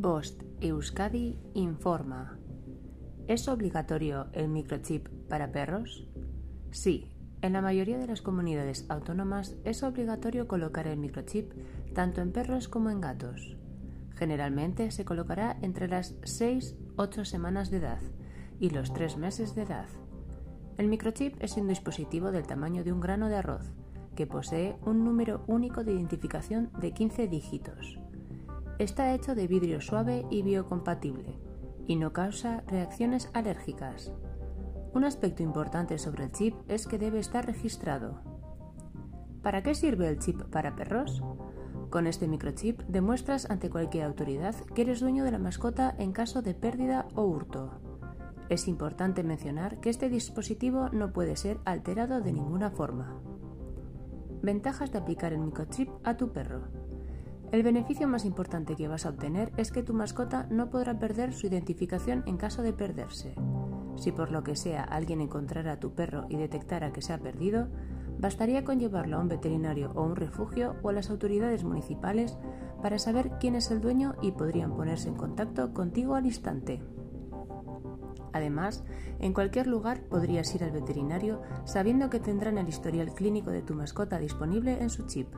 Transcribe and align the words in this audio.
Bost 0.00 0.44
Euskadi 0.60 1.36
informa. 1.54 2.38
¿Es 3.26 3.48
obligatorio 3.48 4.28
el 4.32 4.46
microchip 4.46 5.08
para 5.28 5.50
perros? 5.50 6.06
Sí, 6.70 7.10
en 7.42 7.52
la 7.52 7.62
mayoría 7.62 7.98
de 7.98 8.06
las 8.06 8.22
comunidades 8.22 8.86
autónomas 8.88 9.56
es 9.64 9.82
obligatorio 9.82 10.46
colocar 10.46 10.86
el 10.86 11.00
microchip 11.00 11.50
tanto 11.94 12.20
en 12.20 12.30
perros 12.30 12.68
como 12.68 12.90
en 12.90 13.00
gatos. 13.00 13.56
Generalmente 14.14 14.92
se 14.92 15.04
colocará 15.04 15.58
entre 15.62 15.88
las 15.88 16.14
6-8 16.20 17.24
semanas 17.24 17.68
de 17.72 17.78
edad 17.78 18.00
y 18.60 18.70
los 18.70 18.92
3 18.92 19.16
meses 19.16 19.56
de 19.56 19.62
edad. 19.62 19.88
El 20.76 20.86
microchip 20.86 21.42
es 21.42 21.56
un 21.56 21.66
dispositivo 21.66 22.30
del 22.30 22.46
tamaño 22.46 22.84
de 22.84 22.92
un 22.92 23.00
grano 23.00 23.28
de 23.28 23.34
arroz 23.34 23.72
que 24.14 24.28
posee 24.28 24.76
un 24.86 25.02
número 25.02 25.42
único 25.48 25.82
de 25.82 25.94
identificación 25.94 26.70
de 26.80 26.92
15 26.92 27.26
dígitos. 27.26 27.98
Está 28.78 29.12
hecho 29.12 29.34
de 29.34 29.48
vidrio 29.48 29.80
suave 29.80 30.24
y 30.30 30.42
biocompatible 30.42 31.36
y 31.88 31.96
no 31.96 32.12
causa 32.12 32.62
reacciones 32.68 33.28
alérgicas. 33.34 34.12
Un 34.94 35.04
aspecto 35.04 35.42
importante 35.42 35.98
sobre 35.98 36.24
el 36.24 36.32
chip 36.32 36.54
es 36.68 36.86
que 36.86 36.96
debe 36.96 37.18
estar 37.18 37.44
registrado. 37.44 38.20
¿Para 39.42 39.64
qué 39.64 39.74
sirve 39.74 40.08
el 40.08 40.20
chip 40.20 40.42
para 40.44 40.76
perros? 40.76 41.24
Con 41.90 42.06
este 42.06 42.28
microchip 42.28 42.82
demuestras 42.82 43.50
ante 43.50 43.68
cualquier 43.68 44.04
autoridad 44.04 44.54
que 44.74 44.82
eres 44.82 45.00
dueño 45.00 45.24
de 45.24 45.32
la 45.32 45.38
mascota 45.40 45.96
en 45.98 46.12
caso 46.12 46.40
de 46.42 46.54
pérdida 46.54 47.08
o 47.16 47.24
hurto. 47.24 47.80
Es 48.48 48.68
importante 48.68 49.24
mencionar 49.24 49.80
que 49.80 49.90
este 49.90 50.08
dispositivo 50.08 50.88
no 50.90 51.12
puede 51.12 51.34
ser 51.34 51.58
alterado 51.64 52.20
de 52.20 52.32
ninguna 52.32 52.70
forma. 52.70 53.20
Ventajas 54.40 54.92
de 54.92 54.98
aplicar 54.98 55.32
el 55.32 55.40
microchip 55.40 55.88
a 56.04 56.16
tu 56.16 56.32
perro. 56.32 56.68
El 57.50 57.62
beneficio 57.62 58.06
más 58.06 58.26
importante 58.26 58.76
que 58.76 58.88
vas 58.88 59.06
a 59.06 59.08
obtener 59.08 59.52
es 59.56 59.72
que 59.72 59.82
tu 59.82 59.94
mascota 59.94 60.46
no 60.50 60.68
podrá 60.68 60.98
perder 60.98 61.32
su 61.32 61.46
identificación 61.46 62.22
en 62.26 62.36
caso 62.36 62.60
de 62.62 62.74
perderse. 62.74 63.34
Si 63.96 64.12
por 64.12 64.30
lo 64.30 64.44
que 64.44 64.54
sea 64.54 64.84
alguien 64.84 65.22
encontrara 65.22 65.72
a 65.72 65.80
tu 65.80 65.94
perro 65.94 66.26
y 66.28 66.36
detectara 66.36 66.92
que 66.92 67.00
se 67.00 67.14
ha 67.14 67.18
perdido, 67.18 67.68
bastaría 68.18 68.64
con 68.64 68.78
llevarlo 68.78 69.16
a 69.16 69.20
un 69.20 69.28
veterinario 69.28 69.92
o 69.94 70.02
un 70.02 70.14
refugio 70.14 70.76
o 70.82 70.90
a 70.90 70.92
las 70.92 71.08
autoridades 71.08 71.64
municipales 71.64 72.36
para 72.82 72.98
saber 72.98 73.30
quién 73.40 73.54
es 73.54 73.70
el 73.70 73.80
dueño 73.80 74.14
y 74.20 74.32
podrían 74.32 74.74
ponerse 74.74 75.08
en 75.08 75.14
contacto 75.14 75.72
contigo 75.72 76.16
al 76.16 76.26
instante. 76.26 76.82
Además, 78.34 78.84
en 79.20 79.32
cualquier 79.32 79.68
lugar 79.68 80.02
podrías 80.02 80.54
ir 80.54 80.64
al 80.64 80.70
veterinario 80.70 81.40
sabiendo 81.64 82.10
que 82.10 82.20
tendrán 82.20 82.58
el 82.58 82.68
historial 82.68 83.14
clínico 83.14 83.50
de 83.50 83.62
tu 83.62 83.74
mascota 83.74 84.18
disponible 84.18 84.82
en 84.82 84.90
su 84.90 85.06
chip. 85.06 85.28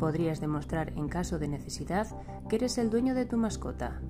Podrías 0.00 0.40
demostrar 0.40 0.94
en 0.96 1.08
caso 1.08 1.38
de 1.38 1.46
necesidad 1.46 2.06
que 2.48 2.56
eres 2.56 2.78
el 2.78 2.88
dueño 2.88 3.14
de 3.14 3.26
tu 3.26 3.36
mascota. 3.36 4.00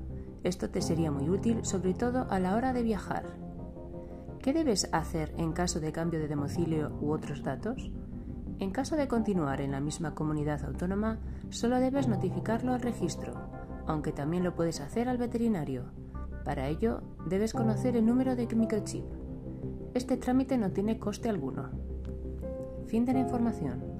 Esto 0.45 0.71
te 0.71 0.81
sería 0.81 1.11
muy 1.11 1.29
útil 1.29 1.65
sobre 1.65 1.95
todo 1.95 2.29
a 2.31 2.39
la 2.39 2.55
hora 2.55 2.73
de 2.73 2.85
viajar. 2.85 3.25
¿Qué 4.41 4.53
debes 4.53 4.89
hacer 4.93 5.35
en 5.37 5.53
caso 5.53 5.81
de 5.81 5.91
cambio 5.91 6.21
de 6.21 6.29
domicilio 6.29 6.97
u 7.01 7.11
otros 7.11 7.43
datos? 7.43 7.91
En 8.61 8.71
caso 8.71 8.95
de 8.95 9.09
continuar 9.09 9.61
en 9.61 9.73
la 9.73 9.81
misma 9.81 10.15
comunidad 10.15 10.65
autónoma, 10.65 11.19
solo 11.49 11.81
debes 11.81 12.07
notificarlo 12.07 12.73
al 12.73 12.83
registro, 12.83 13.35
aunque 13.87 14.13
también 14.13 14.45
lo 14.45 14.55
puedes 14.55 14.81
hacer 14.81 15.09
al 15.09 15.19
veterinario. 15.19 15.87
Para 16.45 16.69
ello, 16.69 17.03
debes 17.29 17.53
conocer 17.53 17.97
el 17.97 18.07
número 18.07 18.37
de 18.37 18.47
microchip. 18.47 19.05
Este 19.95 20.17
trámite 20.17 20.57
no 20.57 20.71
tiene 20.71 21.01
coste 21.01 21.29
alguno. 21.29 21.71
Fin 22.87 23.05
de 23.05 23.13
la 23.13 23.21
información. 23.21 24.00